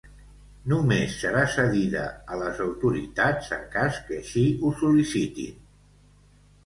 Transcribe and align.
només 0.71 1.17
serà 1.23 1.43
cedida 1.57 2.05
a 2.35 2.39
les 2.43 2.61
autoritats 2.67 3.53
en 3.59 3.63
cas 3.79 4.01
que 4.09 4.17
així 4.25 4.47
ho 4.63 4.73
sol·licitin 4.81 5.65